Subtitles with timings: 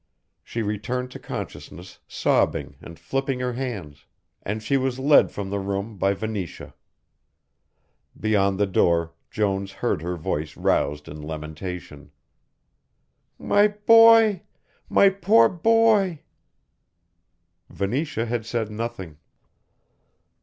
[0.43, 4.07] She returned to consciousness sobbing and flipping her hands,
[4.41, 6.73] and she was led from the room by Venetia.
[8.19, 12.09] Beyond the door Jones heard her voice roused in lamentation:
[13.37, 14.41] "My boy
[14.89, 16.21] my poor boy."
[17.69, 19.19] Venetia had said nothing.